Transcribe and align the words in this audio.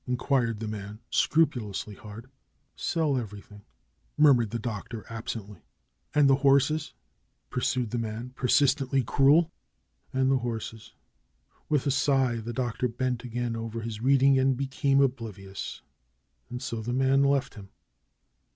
inquired 0.07 0.59
the 0.59 0.67
man, 0.67 0.97
scrupu 1.11 1.61
lously 1.61 1.95
hard. 1.95 2.27
"Sell 2.75 3.13
ever3rthing," 3.13 3.61
murmured 4.17 4.49
the 4.49 4.57
Doctor 4.57 5.05
absently. 5.11 5.59
"And 6.15 6.27
the 6.27 6.37
horses?" 6.37 6.95
pursued 7.51 7.91
the 7.91 7.99
man, 7.99 8.31
persistently 8.31 9.03
cruel. 9.03 9.51
"And 10.11 10.31
the 10.31 10.39
horses." 10.39 10.95
With 11.69 11.85
a 11.85 11.91
sigh 11.91 12.37
the 12.37 12.51
Doctor 12.51 12.87
bent 12.87 13.23
again 13.23 13.55
over 13.55 13.81
his 13.81 14.01
reading 14.01 14.39
and 14.39 14.57
became 14.57 15.01
oblivious. 15.01 15.83
And 16.49 16.63
so 16.63 16.81
the 16.81 16.93
man 16.93 17.21
left 17.23 17.53
him. 17.53 17.69